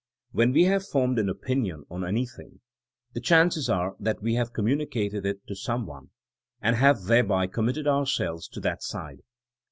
When 0.31 0.51
we 0.51 0.63
have 0.63 0.87
formed 0.87 1.19
aA 1.19 1.29
opinion 1.29 1.83
on 1.91 2.03
any 2.03 2.25
thing, 2.25 2.61
the 3.13 3.21
chances 3.21 3.69
are 3.69 3.95
that 3.99 4.19
we 4.19 4.33
have 4.33 4.51
communi 4.51 4.89
cated 4.91 5.25
it 5.27 5.45
to 5.45 5.53
some 5.55 5.85
One, 5.85 6.09
and 6.59 6.75
have 6.75 7.03
thereby 7.03 7.45
com 7.45 7.67
mitted 7.67 7.85
ourselves 7.85 8.47
to 8.47 8.59
that 8.61 8.81
side. 8.81 9.19